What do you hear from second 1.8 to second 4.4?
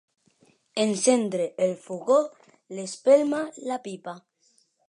fogó, l'espelma, la pipa.